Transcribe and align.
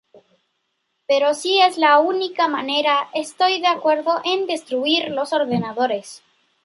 Pero 1.07 1.35
si 1.35 1.61
es 1.61 1.77
la 1.77 1.99
única 1.99 2.47
manera, 2.47 3.11
estoy 3.13 3.61
de 3.61 3.67
acuerdo 3.67 4.19
en 4.23 4.47
destruir 4.47 5.09
los 5.11 5.31
ordenadores 5.31 6.23